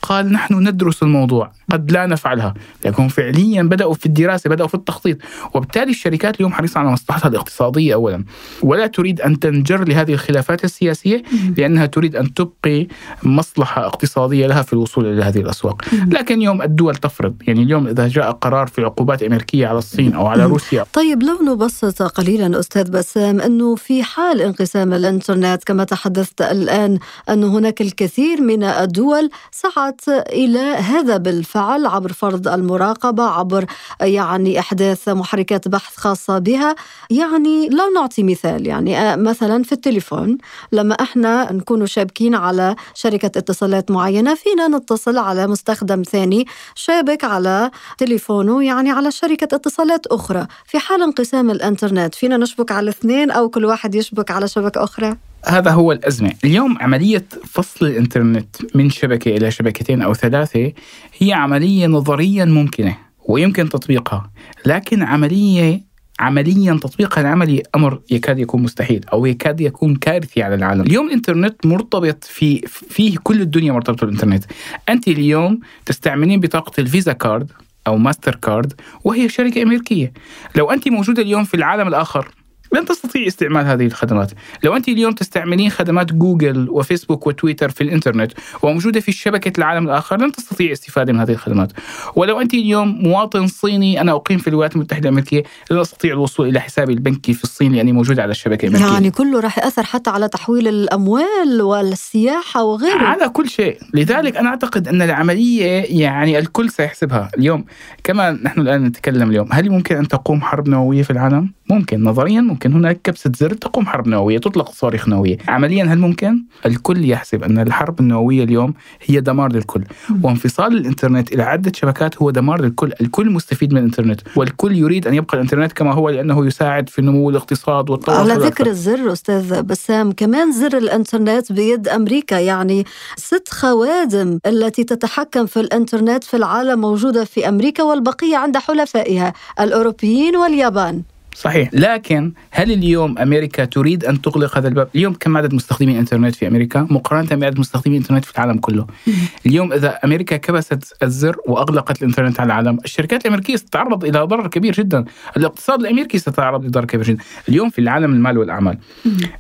قال 0.02 0.32
نحن 0.32 0.68
ندرس 0.68 1.04
الموضوع. 1.04 1.52
قد 1.72 1.83
لا 1.92 2.06
نفعلها 2.06 2.54
لكن 2.86 3.08
فعليا 3.08 3.64
بدأوا 3.64 3.94
في 3.94 4.06
الدراسة 4.06 4.50
بدأوا 4.50 4.68
في 4.68 4.76
التخطيط. 4.76 5.18
وبالتالي 5.54 5.92
الشركات 5.92 6.36
اليوم 6.36 6.54
حريصة 6.54 6.80
على 6.80 6.90
مصلحتها 6.90 7.30
الاقتصادية 7.30 7.94
أولا. 7.94 8.24
ولا 8.62 8.88
تريد 8.88 9.22
أن 9.22 9.40
تنجر 9.40 9.84
لهذه 9.88 10.14
الخلافات 10.14 10.64
السياسية 10.64 11.24
لأنها 11.58 11.86
تريد 11.86 12.16
أن 12.16 12.34
تبقي 12.34 12.88
مصلحة 13.24 13.86
اقتصادية 13.86 14.48
لها 14.48 14.62
في 14.62 14.74
الوصول 14.74 15.06
إلى 15.06 15.24
هذه 15.24 15.40
الأسواق. 15.40 15.82
لكن 16.08 16.38
اليوم 16.38 16.62
الدول 16.62 16.96
تفرض. 16.96 17.36
يعني 17.48 17.64
اليوم 17.64 17.88
إذا 17.88 18.08
جاء 18.08 18.32
قرار 18.32 18.68
في 18.68 18.82
عقوبات 18.82 19.24
أمريكية 19.24 19.68
على 19.68 19.78
الصين 19.78 20.14
أو 20.14 20.28
على 20.28 20.46
روسيا. 20.46 20.86
طيب 20.94 21.24
لو 21.24 21.54
نبسط 21.54 22.02
قليلا 22.02 22.60
أستاذ 22.60 22.92
بسام 22.92 23.42
أنه 23.42 23.76
في 23.76 24.04
حال 24.04 24.42
انقسام 24.42 24.94
الإنترنت 24.94 25.64
كما 25.64 25.84
تحدثت 25.84 26.42
الآن 26.42 27.00
أن 27.30 27.44
هناك 27.44 27.82
الكثير 27.82 28.42
من 28.42 28.64
الدول 28.64 29.30
سعت 29.52 30.02
إلى 30.10 30.60
هذا 30.60 31.18
بالفعل. 31.18 31.73
عبر 31.86 32.14
فرض 32.14 32.48
المراقبة 32.48 33.24
عبر 33.24 33.66
يعني 34.02 34.60
إحداث 34.60 35.10
محركات 35.10 35.68
بحث 35.68 35.98
خاصة 35.98 36.40
بها. 36.40 36.76
يعني 37.10 37.70
لو 37.70 37.90
نعطي 37.96 38.24
مثال 38.24 38.68
يعني 38.68 39.00
آه، 39.00 39.16
مثلا 39.16 39.64
في 39.64 39.72
التليفون 39.72 40.38
لما 40.72 40.96
إحنا 40.96 41.52
نكون 41.52 41.88
شابكين 41.88 42.36
على 42.36 42.76
شركة 42.94 43.40
اتصالات 43.40 43.92
معينة 43.92 44.36
فينا 44.36 44.68
نتصل 44.68 45.18
على 45.18 45.48
مستخدم 45.48 46.04
ثاني 46.04 46.46
شابك 46.76 47.24
على 47.24 47.72
تليفونه 47.98 48.64
يعني 48.64 48.92
على 48.92 49.12
شركة 49.12 49.56
اتصالات 49.56 50.08
أخرى. 50.08 50.48
في 50.66 50.80
حال 50.80 51.02
انقسام 51.02 51.50
الإنترنت 51.52 52.16
فينا 52.16 52.38
نشبك 52.38 52.72
على 52.72 52.84
الاثنين 52.84 53.32
أو 53.32 53.50
كل 53.50 53.66
واحد 53.66 53.96
يشبك 53.96 54.32
على 54.32 54.48
شبكة 54.48 54.84
أخرى؟ 54.84 55.18
هذا 55.46 55.72
هو 55.72 55.92
الأزمة. 55.92 56.34
اليوم 56.44 56.78
عملية 56.82 57.26
فصل 57.46 57.86
الإنترنت 57.86 58.76
من 58.76 58.90
شبكة 58.90 59.38
إلى 59.38 59.52
شبكتين 59.52 60.02
أو 60.02 60.14
ثلاثة 60.14 60.74
هي 61.18 61.34
عملية 61.34 61.88
نظريا 61.88 62.46
ممكنة 62.46 62.98
ويمكن 63.26 63.70
تطبيقها 63.70 64.32
لكن 64.66 65.02
عملية 65.02 65.94
عمليا 66.20 66.74
تطبيقها 66.74 67.22
العملي 67.22 67.64
أمر 67.76 68.00
يكاد 68.12 68.40
يكون 68.40 68.64
مستحيل 68.64 69.06
أو 69.14 69.26
يكاد 69.26 69.62
يكون 69.62 69.96
كارثي 69.96 70.44
على 70.44 70.56
العالم، 70.56 70.82
اليوم 70.82 71.08
الإنترنت 71.08 71.66
مرتبط 71.66 72.24
في 72.24 72.62
فيه 72.68 73.18
كل 73.24 73.42
الدنيا 73.42 73.72
مرتبطة 73.72 74.06
بالإنترنت، 74.06 74.46
أنت 74.90 75.08
اليوم 75.08 75.60
تستعملين 75.86 76.40
بطاقة 76.40 76.72
الفيزا 76.80 77.14
كارد 77.14 77.52
أو 77.88 77.98
ماستر 77.98 78.36
كارد 78.36 78.74
وهي 79.04 79.30
شركة 79.30 79.64
أمريكية، 79.64 80.14
لو 80.56 80.72
أنت 80.72 80.88
موجودة 80.88 81.22
اليوم 81.22 81.44
في 81.44 81.54
العالم 81.54 81.88
الآخر 81.88 82.28
لن 82.74 82.86
تستطيع 82.86 83.28
استعمال 83.28 83.66
هذه 83.66 83.86
الخدمات. 83.86 84.32
لو 84.64 84.76
أنت 84.76 84.88
اليوم 84.88 85.12
تستعملين 85.12 85.70
خدمات 85.70 86.14
جوجل 86.14 86.70
وفيسبوك 86.70 87.28
وتويتر 87.28 87.70
في 87.70 87.82
الإنترنت 87.82 88.32
وموجودة 88.62 89.00
في 89.00 89.12
شبكة 89.12 89.54
العالم 89.58 89.86
الآخر 89.86 90.22
لن 90.22 90.32
تستطيع 90.32 90.72
استفادة 90.72 91.14
من 91.14 91.20
هذه 91.20 91.32
الخدمات. 91.32 91.72
ولو 92.16 92.42
أنت 92.42 92.54
اليوم 92.54 92.88
مواطن 93.02 93.48
صيني 93.48 94.02
أنا 94.02 94.12
أقيم 94.12 94.38
في 94.38 94.48
الولايات 94.48 94.76
المتحدة 94.76 95.10
الأمريكية 95.10 95.44
لن 95.72 95.80
أستطيع 95.80 96.14
الوصول 96.14 96.48
إلى 96.48 96.60
حسابي 96.60 96.94
البنكي 96.94 97.34
في 97.34 97.44
الصين 97.44 97.74
لأني 97.74 97.92
موجود 97.92 98.20
على 98.20 98.32
الشبكة 98.32 98.66
الأمريكية 98.68 98.94
يعني 98.94 99.12
كله 99.12 99.40
راح 99.40 99.58
يأثر 99.58 99.84
حتى 99.84 100.10
على 100.10 100.28
تحويل 100.28 100.68
الأموال 100.68 101.62
والسياحة 101.62 102.64
وغيره. 102.64 103.04
على 103.04 103.30
كل 103.30 103.50
شيء. 103.50 103.78
لذلك 103.94 104.38
أنا 104.38 104.50
أعتقد 104.50 104.88
أن 104.88 105.02
العملية 105.02 105.66
يعني 106.00 106.40
الكل 106.40 106.70
سيحسبها. 106.70 107.30
اليوم 107.38 107.66
كما 108.04 108.32
نحن 108.32 108.62
الآن 108.62 108.84
نتكلم 108.84 109.30
اليوم 109.30 109.48
هل 109.52 109.70
ممكن 109.70 109.96
أن 109.96 110.08
تقوم 110.08 110.42
حرب 110.42 110.68
نووية 110.70 111.04
في 111.04 111.10
العالم؟ 111.10 111.52
ممكن. 111.70 112.04
نظريا 112.04 112.42
ممكن. 112.42 112.63
هناك 112.72 113.02
كبسة 113.02 113.32
زر 113.36 113.54
تقوم 113.54 113.86
حرب 113.86 114.08
نووية 114.08 114.38
تطلق 114.38 114.72
صواريخ 114.72 115.10
نووية. 115.10 115.38
عمليا 115.48 115.84
هل 115.84 116.00
ممكن؟ 116.00 116.44
الكل 116.66 117.10
يحسب 117.10 117.44
أن 117.44 117.60
الحرب 117.60 118.00
النووية 118.00 118.44
اليوم 118.44 118.74
هي 119.06 119.20
دمار 119.20 119.52
للكل. 119.52 119.84
وانفصال 120.24 120.78
الإنترنت 120.78 121.34
إلى 121.34 121.44
عدة 121.44 121.72
شبكات 121.76 122.18
هو 122.18 122.30
دمار 122.32 122.62
للكل. 122.62 122.94
الكل 123.02 123.30
مستفيد 123.30 123.74
من 123.74 123.78
الإنترنت 123.80 124.22
والكل 124.36 124.78
يريد 124.78 125.08
أن 125.08 125.14
يبقى 125.14 125.38
الإنترنت 125.38 125.74
كما 125.74 125.94
هو 125.94 126.10
لأنه 126.10 126.46
يساعد 126.46 126.90
في 126.90 127.02
نمو 127.02 127.30
الاقتصاد 127.30 127.90
والتواصل 127.90 128.32
على 128.32 128.46
ذكر 128.46 128.68
الزر 128.68 129.14
أستاذ 129.14 129.62
بسام 129.62 130.12
كمان 130.12 130.52
زر 130.52 130.78
الإنترنت 130.78 131.52
بيد 131.52 131.88
أمريكا 131.88 132.36
يعني 132.36 132.86
ست 133.16 133.50
خوادم 133.50 134.40
التي 134.46 134.84
تتحكم 134.84 135.46
في 135.46 135.60
الإنترنت 135.60 136.24
في 136.24 136.38
العالم 136.38 136.82
موجودة 136.82 137.24
في 137.24 137.50
أمريكا 137.50 137.84
والبقية 137.84 138.38
عند 138.38 138.58
حلفائها 138.58 139.34
الأوروبيين 139.60 140.36
واليابان. 140.36 141.04
صحيح. 141.36 141.70
لكن 141.74 142.32
هل 142.52 142.72
اليوم 142.72 143.18
أمريكا 143.18 143.66
تريد 143.66 144.06
أن 144.06 144.22
تغلق 144.22 144.58
هذا 144.58 144.68
الباب؟ 144.68 144.88
اليوم 144.96 145.14
كم 145.14 145.38
عدد 145.38 145.54
مستخدمي 145.54 145.92
الإنترنت 145.92 146.36
في 146.36 146.48
أمريكا؟ 146.48 146.88
مقارنة 146.90 147.36
بعدد 147.36 147.60
مستخدمي 147.60 147.98
الإنترنت 147.98 148.26
في 148.26 148.36
العالم 148.36 148.58
كله. 148.58 148.88
اليوم 149.46 149.74
إذا 149.74 150.00
أمريكا 150.06 150.38
كبست 150.38 150.94
الزر 151.04 151.38
وأغلقت 151.48 152.02
الإنترنت 152.02 152.40
على 152.40 152.48
العالم 152.48 152.78
الشركات 152.86 153.26
الأمريكية 153.26 153.56
ستتعرض 153.56 154.06
إلى 154.06 154.20
ضرر 154.20 154.48
كبير 154.48 154.74
جدا. 154.74 155.06
الاقتصاد 155.38 155.80
الأمريكي 155.80 156.18
سيتعرض 156.18 156.66
لضرر 156.66 156.86
كبير 156.86 157.06
جدا. 157.06 157.24
اليوم 157.50 157.70
في 157.70 157.80
العالم 157.80 158.14
المال 158.14 158.38
والأعمال. 158.38 158.78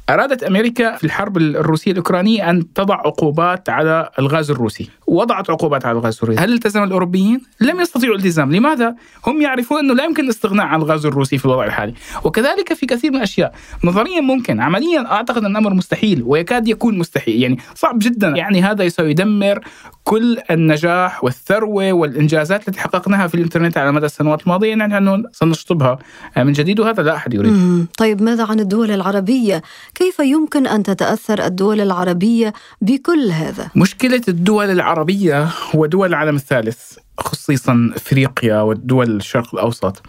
أرادت 0.09 0.43
أمريكا 0.43 0.95
في 0.95 1.03
الحرب 1.03 1.38
الروسية 1.38 1.91
الأوكرانية 1.91 2.50
أن 2.50 2.73
تضع 2.73 2.95
عقوبات 2.95 3.69
على 3.69 4.09
الغاز 4.19 4.51
الروسي. 4.51 4.89
وضعت 5.07 5.50
عقوبات 5.50 5.85
على 5.85 5.97
الغاز 5.97 6.19
الروسي. 6.23 6.41
هل 6.41 6.53
التزم 6.53 6.83
الأوروبيين؟ 6.83 7.41
لم 7.62 7.81
يستطيعوا 7.81 8.15
الالتزام. 8.15 8.51
لماذا؟ 8.51 8.95
هم 9.27 9.41
يعرفون 9.41 9.79
إنه 9.79 9.93
لا 9.93 10.03
يمكن 10.03 10.23
الاستغناء 10.23 10.65
عن 10.65 10.81
الغاز 10.81 11.05
الروسي 11.05 11.38
في 11.38 11.45
الوضع 11.45 11.65
الحالي. 11.65 11.82
وكذلك 12.23 12.73
في 12.73 12.85
كثير 12.85 13.11
من 13.11 13.17
الأشياء. 13.17 13.55
نظريا 13.83 14.21
ممكن 14.21 14.61
عمليا 14.61 15.11
أعتقد 15.11 15.43
أن 15.43 15.51
الأمر 15.51 15.73
مستحيل 15.73 16.23
ويكاد 16.25 16.67
يكون 16.67 16.97
مستحيل. 16.97 17.41
يعني 17.41 17.57
صعب 17.75 17.99
جدا. 17.99 18.27
يعني 18.27 18.61
هذا 18.61 18.89
سيدمر 18.89 19.59
كل 20.03 20.37
النجاح 20.51 21.23
والثروة 21.23 21.91
والإنجازات 21.93 22.67
التي 22.67 22.79
حققناها 22.79 23.27
في 23.27 23.35
الإنترنت 23.35 23.77
على 23.77 23.91
مدى 23.91 24.05
السنوات 24.05 24.41
الماضية. 24.41 24.75
نحن 24.75 25.23
سنشطبها. 25.31 25.99
من 26.37 26.51
جديد 26.51 26.79
وهذا 26.79 27.03
لا 27.03 27.15
أحد 27.15 27.33
يريد. 27.33 27.85
طيب 27.97 28.21
ماذا 28.21 28.45
عن 28.45 28.59
الدول 28.59 28.91
العربية؟ 28.91 29.61
كيف 29.95 30.19
يمكن 30.19 30.67
أن 30.67 30.83
تتأثر 30.83 31.45
الدول 31.45 31.81
العربية 31.81 32.53
بكل 32.81 33.31
هذا؟ 33.31 33.71
مشكلة 33.75 34.21
الدول 34.27 34.69
العربية 34.69 35.47
ودول 35.73 36.09
العالم 36.09 36.35
الثالث. 36.35 36.97
خصيصا 37.17 37.91
إفريقيا 37.96 38.62
والدول 38.62 39.15
الشرق 39.15 39.55
الأوسط 39.55 40.01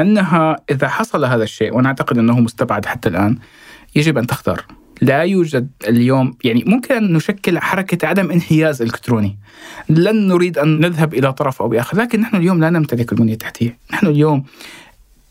أنها 0.00 0.56
إذا 0.70 0.88
حصل 0.88 1.24
هذا 1.24 1.42
الشيء 1.42 1.74
وأنا 1.74 1.88
أعتقد 1.88 2.18
أنه 2.18 2.40
مستبعد 2.40 2.86
حتى 2.86 3.08
الآن 3.08 3.38
يجب 3.96 4.18
أن 4.18 4.26
تختار. 4.26 4.64
لا 5.02 5.22
يوجد 5.22 5.70
اليوم 5.88 6.36
يعني 6.44 6.64
ممكن 6.66 6.94
أن 6.94 7.12
نشكل 7.12 7.58
حركة 7.58 8.08
عدم 8.08 8.30
انحياز 8.30 8.82
إلكتروني. 8.82 9.38
لن 9.88 10.28
نريد 10.28 10.58
أن 10.58 10.80
نذهب 10.80 11.14
إلى 11.14 11.32
طرف 11.32 11.62
أو 11.62 11.68
بآخر 11.68 11.96
لكن 11.96 12.20
نحن 12.20 12.36
اليوم 12.36 12.60
لا 12.60 12.70
نمتلك 12.70 13.12
البنية 13.12 13.32
التحتية. 13.32 13.78
نحن 13.92 14.06
اليوم 14.06 14.44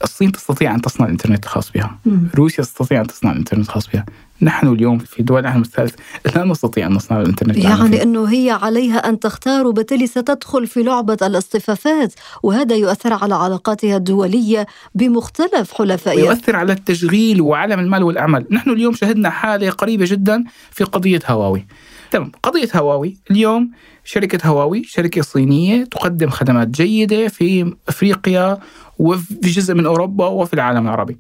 الصين 0.04 0.32
تستطيع 0.32 0.76
أن 0.76 0.82
تصنع 0.82 1.06
الإنترنت 1.06 1.46
الخاص 1.46 1.72
بها. 1.72 2.00
روسيا 2.36 2.64
تستطيع 2.64 3.02
أن 3.02 3.08
تصنع 3.08 3.32
الإنترنت 3.32 3.66
الخاص 3.66 3.88
بها. 3.88 4.06
نحن 4.42 4.68
اليوم 4.68 4.98
في 4.98 5.24
دول 5.24 5.40
العالم 5.40 5.62
الثالث 5.62 5.96
لا 6.36 6.44
نستطيع 6.44 6.88
أن 6.88 6.94
نصنع 6.94 7.22
الإنترنت. 7.22 7.58
يعني 7.58 8.04
أنه 8.04 8.26
هي 8.26 8.52
عليها 8.52 9.10
أن 9.10 9.20
تختار 9.20 9.68
وبالتالي 9.68 10.08
ستدخل 10.08 10.68
في 10.68 10.84
لعبة 10.84 11.18
الاصطفافات 11.22 12.14
وهذا 12.44 12.76
يؤثر 12.76 13.14
على 13.14 13.36
علاقاتها 13.36 13.98
الدولية 13.98 14.66
بمختلف 14.96 15.74
حلفائها. 15.74 16.24
ويؤثر 16.24 16.56
على 16.56 16.74
التشغيل 16.74 17.42
وعالم 17.42 17.80
المال 17.80 18.04
والأعمال. 18.04 18.46
نحن 18.52 18.70
اليوم 18.70 18.94
شهدنا 18.94 19.30
حالة 19.30 19.70
قريبة 19.70 20.06
جدا 20.08 20.44
في 20.72 20.84
قضية 20.84 21.20
هواوي. 21.28 21.68
تمام 22.12 22.32
قضية 22.44 22.70
هواوي 22.76 23.18
اليوم 23.32 23.72
شركة 24.06 24.48
هواوي 24.48 24.84
شركة 24.84 25.22
صينية 25.22 25.84
تقدم 25.84 26.30
خدمات 26.30 26.68
جيدة 26.68 27.28
في 27.28 27.74
أفريقيا 27.88 28.58
وفي 29.00 29.52
جزء 29.52 29.74
من 29.74 29.86
أوروبا 29.86 30.28
وفي 30.28 30.54
العالم 30.54 30.86
العربي. 30.86 31.18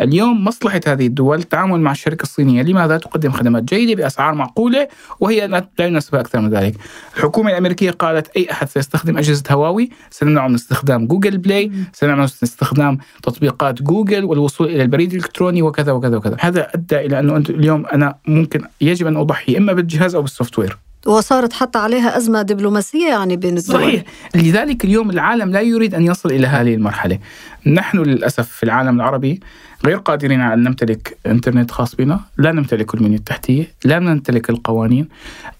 اليوم 0.00 0.44
مصلحة 0.44 0.80
هذه 0.86 1.06
الدول 1.06 1.38
التعامل 1.38 1.80
مع 1.80 1.90
الشركة 1.92 2.22
الصينية 2.22 2.62
لماذا؟ 2.62 2.98
تقدم 2.98 3.30
خدمات 3.30 3.64
جيدة 3.64 3.94
بأسعار 3.94 4.34
معقولة 4.34 4.88
وهي 5.20 5.46
لا 5.46 5.66
يناسبها 5.80 6.20
أكثر 6.20 6.40
من 6.40 6.50
ذلك. 6.50 6.74
الحكومة 7.16 7.50
الأمريكية 7.50 7.90
قالت 7.90 8.36
أي 8.36 8.50
أحد 8.50 8.68
سيستخدم 8.68 9.18
أجهزة 9.18 9.42
هواوي 9.50 9.90
سنمنعه 10.10 10.48
من 10.48 10.54
استخدام 10.54 11.06
جوجل 11.06 11.38
بلاي 11.38 11.72
سنمنعه 11.92 12.16
من 12.16 12.24
استخدام 12.42 12.98
تطبيقات 13.22 13.82
جوجل 13.82 14.24
والوصول 14.24 14.66
إلى 14.66 14.82
البريد 14.82 15.12
الإلكتروني 15.12 15.62
وكذا 15.62 15.92
وكذا 15.92 16.16
وكذا. 16.16 16.36
هذا 16.40 16.68
أدى 16.74 16.96
إلى 16.96 17.18
أنه 17.18 17.36
اليوم 17.36 17.86
أنا 17.86 18.14
ممكن 18.26 18.62
يجب 18.80 19.06
أن 19.06 19.16
أضحي 19.16 19.58
إما 19.58 19.72
بالجهاز 19.72 20.14
أو 20.14 20.22
بال 20.22 20.58
software. 20.58 20.78
وصارت 21.06 21.52
حتى 21.52 21.78
عليها 21.78 22.16
أزمة 22.16 22.42
دبلوماسية 22.42 23.08
يعني 23.08 23.36
بين 23.36 23.58
الدول. 23.58 23.80
صحيح. 23.80 24.02
لذلك 24.34 24.84
اليوم 24.84 25.10
العالم 25.10 25.50
لا 25.50 25.60
يريد 25.60 25.94
أن 25.94 26.06
يصل 26.06 26.30
إلى 26.30 26.46
هذه 26.46 26.74
المرحلة. 26.74 27.18
نحن 27.66 27.98
للأسف 27.98 28.48
في 28.48 28.62
العالم 28.62 28.96
العربي 28.96 29.40
غير 29.84 29.96
قادرين 29.96 30.40
على 30.40 30.54
أن 30.54 30.62
نمتلك 30.62 31.18
إنترنت 31.26 31.70
خاص 31.70 31.94
بنا 31.94 32.20
لا 32.38 32.52
نمتلك 32.52 32.94
البنية 32.94 33.16
التحتية 33.16 33.74
لا 33.84 33.98
نمتلك 33.98 34.50
القوانين. 34.50 35.08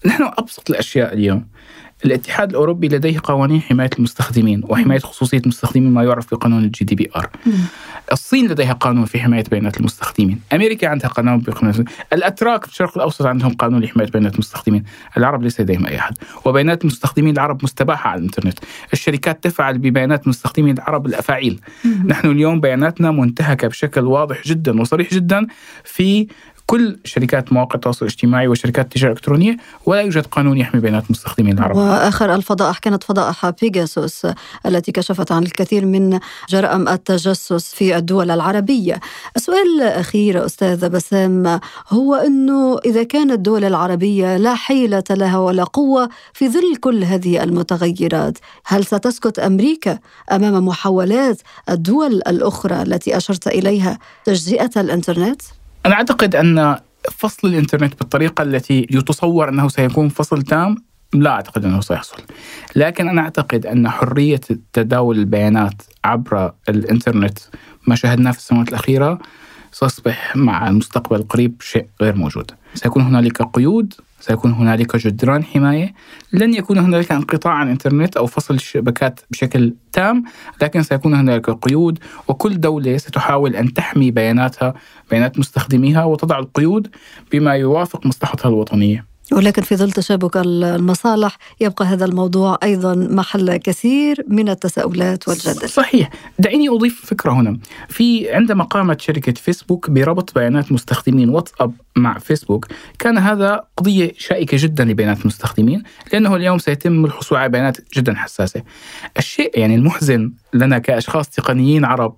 نحن 0.07 0.23
أبسط 0.39 0.71
الأشياء 0.71 1.15
اليوم. 1.15 1.47
الاتحاد 2.05 2.51
الأوروبي 2.51 2.89
لديه 2.89 3.21
قوانين 3.25 3.61
حماية 3.61 3.91
المستخدمين 3.99 4.63
وحماية 4.69 4.99
خصوصية 4.99 5.39
المستخدمين 5.39 5.91
ما 5.91 6.05
يعرف 6.05 6.35
بقانون 6.35 6.65
ال 6.65 6.85
GDPR 6.85 7.31
الصين 8.13 8.49
لديها 8.49 8.73
قانون 8.73 9.05
في 9.05 9.21
حماية 9.21 9.45
بيانات 9.51 9.77
المستخدمين. 9.77 10.41
أمريكا 10.53 10.89
عندها 10.89 11.09
قانون 11.09 11.39
بقانون 11.39 11.85
الأتراك 12.13 12.65
في 12.65 12.71
الشرق 12.71 12.97
الأوسط 12.97 13.27
عندهم 13.27 13.55
قانون 13.55 13.83
لحماية 13.83 14.09
بيانات 14.09 14.35
المستخدمين. 14.35 14.85
العرب 15.17 15.43
ليس 15.43 15.61
لديهم 15.61 15.87
أي 15.87 15.99
أحد. 15.99 16.19
وبيانات 16.45 16.83
المستخدمين 16.83 17.35
العرب 17.35 17.65
مستباحة 17.65 18.11
على 18.11 18.19
الإنترنت. 18.19 18.59
الشركات 18.93 19.45
تفعل 19.45 19.79
ببيانات 19.79 20.25
المستخدمين 20.25 20.75
العرب 20.79 21.07
الأفاعيل. 21.07 21.61
نحن 22.05 22.31
اليوم 22.31 22.61
بياناتنا 22.61 23.11
منتهكة 23.11 23.69
بشكل 23.69 24.01
واضح 24.01 24.43
جدا 24.47 24.81
وصريح 24.81 25.15
جدا 25.15 25.47
في 25.85 26.27
كل 26.73 26.99
شركات 27.05 27.53
مواقع 27.53 27.75
التواصل 27.75 28.07
الاجتماعي 28.07 28.49
وشركات 28.49 28.85
التجارة 28.85 29.13
الإلكترونية 29.13 29.57
ولا 29.87 30.01
يوجد 30.01 30.27
قانون 30.27 30.59
يحمي 30.59 30.81
بيانات 30.81 31.05
المستخدمين 31.07 31.59
العرب. 31.59 31.77
وآخر 31.77 32.35
الفضائح 32.35 32.79
كانت 32.79 33.05
فضائح 33.05 33.51
بيجاسوس 33.51 34.27
التي 34.67 34.93
كشفت 34.93 35.33
عن 35.33 35.43
الكثير 35.43 35.87
من 35.87 36.19
جرائم 36.49 36.89
التجسس 36.89 37.75
في 37.75 37.97
الدول 37.97 38.31
العربية 38.31 39.01
السؤال 39.37 39.83
الأخير 39.83 40.47
أستاذ 40.47 40.89
بسام 40.89 41.61
هو 41.89 42.15
أنه 42.15 42.79
إذا 42.79 43.03
كانت 43.03 43.33
الدول 43.33 43.65
العربية 43.65 44.37
لا 44.37 44.55
حيلة 44.55 45.05
لها 45.11 45.39
ولا 45.39 45.65
قوة 45.65 46.09
في 46.33 46.49
ظل 46.49 46.77
كل 46.77 47.05
هذه 47.05 47.43
المتغيرات 47.43 48.39
هل 48.65 48.85
ستسكت 48.85 49.39
أمريكا 49.39 49.99
أمام 50.33 50.67
محاولات 50.67 51.41
الدول 51.71 52.15
الأخرى 52.15 52.83
التي 52.83 53.17
أشرت 53.17 53.47
إليها 53.47 53.99
تجزئة 54.25 54.71
الإنترنت؟ 54.77 55.43
أنا 55.87 55.95
أعتقد 55.95 56.37
أن 56.37 56.77
فصل 57.13 57.49
الإنترنت 57.49 57.99
بالطريقة 57.99 58.43
التي 58.43 58.87
يتصور 58.91 59.49
أنه 59.49 59.69
سيكون 59.69 60.09
فصل 60.09 60.43
تام 60.43 60.77
لا 61.15 61.31
أعتقد 61.31 61.65
أنه 61.65 61.81
سيحصل. 61.81 62.17
لكن 62.77 63.09
أنا 63.09 63.23
أعتقد 63.23 63.67
أن 63.67 63.89
حرية 63.89 64.41
تداول 64.73 65.19
البيانات 65.19 65.83
عبر 66.05 66.53
الإنترنت 66.69 67.39
ما 67.87 67.95
شاهدناه 67.95 68.31
في 68.31 68.39
السنوات 68.39 68.69
الأخيرة 68.69 69.19
سيصبح 69.73 70.37
مع 70.37 70.69
المستقبل 70.69 71.17
القريب 71.17 71.63
شيء 71.63 71.87
غير 72.01 72.17
موجود. 72.17 72.51
سيكون 72.75 73.03
هنالك 73.03 73.43
قيود 73.43 73.95
سيكون 74.23 74.53
هنالك 74.53 74.97
جدران 74.97 75.45
حماية، 75.45 75.95
لن 76.33 76.55
يكون 76.55 76.79
هنالك 76.79 77.13
انقطاع 77.13 77.53
عن 77.53 77.67
الإنترنت 77.67 78.17
أو 78.17 78.27
فصل 78.27 78.55
الشبكات 78.55 79.21
بشكل 79.31 79.75
تام، 79.93 80.25
لكن 80.63 80.83
سيكون 80.83 81.15
هنالك 81.15 81.51
قيود 81.51 81.99
وكل 82.29 82.61
دولة 82.61 82.97
ستحاول 82.97 83.57
أن 83.57 83.75
تحمي 83.75 84.11
بياناتها، 84.11 84.75
بيانات 85.11 85.39
مستخدميها 85.39 86.05
وتضع 86.05 86.39
القيود 86.39 86.89
بما 87.33 87.53
يوافق 87.53 88.07
مصلحتها 88.07 88.49
الوطنية. 88.49 89.12
ولكن 89.33 89.63
في 89.63 89.77
ظل 89.77 89.93
تشابك 89.93 90.37
المصالح 90.37 91.39
يبقى 91.61 91.85
هذا 91.85 92.05
الموضوع 92.05 92.59
أيضا 92.63 92.95
محل 92.95 93.57
كثير 93.57 94.25
من 94.29 94.49
التساؤلات 94.49 95.29
والجدل. 95.29 95.69
صحيح، 95.69 96.11
دعيني 96.39 96.69
أضيف 96.69 97.07
فكرة 97.07 97.33
هنا، 97.33 97.59
في 97.89 98.33
عندما 98.33 98.65
قامت 98.65 99.01
شركة 99.01 99.33
فيسبوك 99.33 99.91
بربط 99.91 100.35
بيانات 100.35 100.73
مستخدمين 100.73 101.29
واتساب 101.29 101.75
مع 101.97 102.19
فيسبوك، 102.19 102.67
كان 102.99 103.19
هذا 103.19 103.65
قضية 103.77 104.13
شائكة 104.19 104.57
جدا 104.61 104.85
لبيانات 104.85 105.21
المستخدمين، 105.21 105.83
لأنه 106.13 106.37
اليوم 106.37 106.59
سيتم 106.59 107.05
الحصول 107.05 107.39
على 107.39 107.49
بيانات 107.49 107.77
جدا 107.97 108.15
حساسة. 108.15 108.63
الشيء 109.19 109.59
يعني 109.59 109.75
المحزن 109.75 110.33
لنا 110.55 110.79
كأشخاص 110.79 111.29
تقنيين 111.29 111.85
عرب 111.85 112.17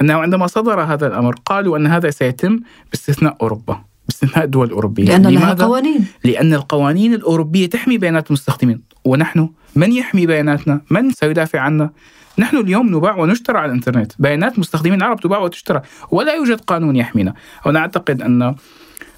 أنه 0.00 0.14
عندما 0.14 0.46
صدر 0.46 0.80
هذا 0.80 1.06
الأمر 1.06 1.34
قالوا 1.46 1.76
أن 1.76 1.86
هذا 1.86 2.10
سيتم 2.10 2.60
باستثناء 2.90 3.36
أوروبا. 3.42 3.91
باستثناء 4.08 4.44
الدول 4.44 4.66
الأوروبية. 4.66 5.04
لأن 5.04 5.26
لها 5.26 5.54
قوانين. 5.54 6.06
لأن 6.24 6.54
القوانين 6.54 7.14
الأوروبية 7.14 7.66
تحمي 7.70 7.98
بيانات 7.98 8.26
المستخدمين. 8.26 8.82
ونحن 9.04 9.48
من 9.76 9.92
يحمي 9.92 10.26
بياناتنا؟ 10.26 10.80
من 10.90 11.10
سيدافع 11.10 11.60
عنا؟ 11.60 11.90
نحن 12.38 12.56
اليوم 12.56 12.96
نباع 12.96 13.16
ونشترى 13.16 13.58
على 13.58 13.66
الإنترنت، 13.66 14.12
بيانات 14.18 14.58
مستخدمين 14.58 14.98
العرب 14.98 15.20
تباع 15.20 15.38
وتشترى، 15.38 15.82
ولا 16.10 16.34
يوجد 16.34 16.60
قانون 16.60 16.96
يحمينا، 16.96 17.34
وأنا 17.66 17.78
أعتقد 17.78 18.22
أن 18.22 18.54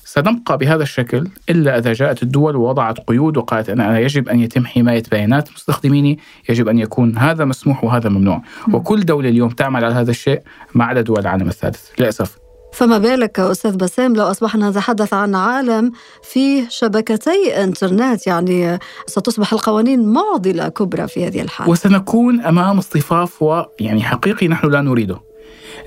سنبقى 0.04 0.58
بهذا 0.58 0.82
الشكل 0.82 1.28
إلا 1.50 1.78
إذا 1.78 1.92
جاءت 1.92 2.22
الدول 2.22 2.56
ووضعت 2.56 2.98
قيود 2.98 3.36
وقالت 3.36 3.68
أن 3.70 3.80
أنا 3.80 3.98
يجب 3.98 4.28
أن 4.28 4.40
يتم 4.40 4.66
حماية 4.66 5.02
بيانات 5.10 5.52
مستخدميني، 5.52 6.18
يجب 6.48 6.68
أن 6.68 6.78
يكون 6.78 7.18
هذا 7.18 7.44
مسموح 7.44 7.84
وهذا 7.84 8.08
ممنوع، 8.08 8.42
وكل 8.72 9.04
دولة 9.04 9.28
اليوم 9.28 9.48
تعمل 9.48 9.84
على 9.84 9.94
هذا 9.94 10.10
الشيء 10.10 10.40
ما 10.74 10.84
عدا 10.84 11.00
دول 11.00 11.20
العالم 11.20 11.48
الثالث. 11.48 11.88
للأسف. 11.98 12.43
فما 12.74 12.98
بالك 12.98 13.40
أستاذ 13.40 13.76
بسام 13.76 14.16
لو 14.16 14.24
أصبحنا 14.24 14.70
نتحدث 14.70 15.14
عن 15.14 15.34
عالم 15.34 15.92
فيه 16.22 16.68
شبكتي 16.68 17.64
إنترنت 17.64 18.26
يعني 18.26 18.78
ستصبح 19.06 19.52
القوانين 19.52 20.12
معضلة 20.12 20.68
كبرى 20.68 21.08
في 21.08 21.26
هذه 21.26 21.40
الحالة. 21.40 21.70
وسنكون 21.70 22.40
أمام 22.40 22.78
اصطفاف 22.78 23.42
ويعني 23.42 24.02
حقيقي 24.02 24.48
نحن 24.48 24.66
لا 24.66 24.80
نريده. 24.80 25.20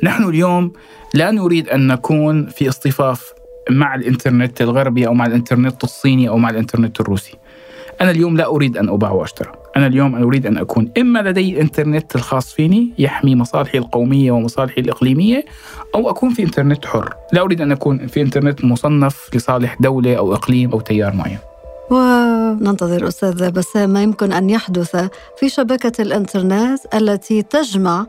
نحن 0.03 0.23
اليوم 0.23 0.73
لا 1.13 1.31
نريد 1.31 1.69
أن 1.69 1.87
نكون 1.87 2.47
في 2.47 2.69
اصطفاف 2.69 3.33
مع 3.69 3.95
الإنترنت 3.95 4.61
الغربي 4.61 5.07
أو 5.07 5.13
مع 5.13 5.25
الإنترنت 5.25 5.83
الصيني 5.83 6.29
أو 6.29 6.37
مع 6.37 6.49
الإنترنت 6.49 6.99
الروسي. 6.99 7.33
أنا 8.01 8.11
اليوم 8.11 8.37
لا 8.37 8.45
أريد 8.45 8.77
أن 8.77 8.89
أباع 8.89 9.11
وأشترى. 9.11 9.51
أنا 9.77 9.87
اليوم 9.87 10.15
أريد 10.15 10.45
أن 10.45 10.57
أكون 10.57 10.91
إما 10.97 11.19
لدي 11.19 11.61
إنترنت 11.61 12.15
الخاص 12.15 12.53
فيني 12.53 12.93
يحمي 12.99 13.35
مصالحي 13.35 13.77
القومية 13.77 14.31
ومصالحي 14.31 14.81
الإقليمية 14.81 15.45
أو 15.95 16.09
أكون 16.09 16.29
في 16.29 16.43
إنترنت 16.43 16.85
حر. 16.85 17.13
لا 17.33 17.41
أريد 17.41 17.61
أن 17.61 17.71
أكون 17.71 18.07
في 18.07 18.21
إنترنت 18.21 18.65
مصنف 18.65 19.29
لصالح 19.33 19.77
دولة 19.79 20.15
أو 20.15 20.33
إقليم 20.33 20.71
أو 20.71 20.79
تيار 20.79 21.13
معين. 21.13 21.37
وننتظر 21.91 23.07
أستاذ 23.07 23.51
بسام. 23.51 23.89
ما 23.89 24.03
يمكن 24.03 24.31
أن 24.31 24.49
يحدث 24.49 24.95
في 25.39 25.49
شبكة 25.49 26.01
الإنترنت 26.01 26.79
التي 26.93 27.41
تجمع 27.41 28.05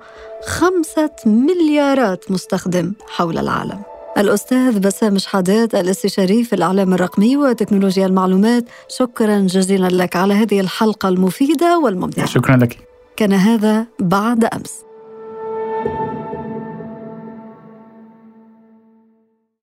خمسة 0.46 1.11
مليارات 1.26 2.31
مستخدم 2.31 2.92
حول 3.09 3.38
العالم. 3.38 3.97
الأستاذ 4.18 4.78
بسام 4.78 5.18
شحادات 5.18 5.74
الاستشاري 5.74 6.44
في 6.44 6.52
الإعلام 6.52 6.94
الرقمي 6.94 7.37
وتكنولوجيا 7.37 8.07
المعلومات. 8.07 8.64
شكرا 8.88 9.38
جزيلا 9.38 9.88
لك 9.88 10.16
على 10.16 10.35
هذه 10.35 10.61
الحلقة 10.61 11.09
المفيدة 11.09 11.78
والممتعة. 11.78 12.26
شكرا 12.26 12.57
لك. 12.57 12.78
كان 13.16 13.33
هذا 13.33 13.87
بعد 14.00 14.44
أمس. 14.44 14.88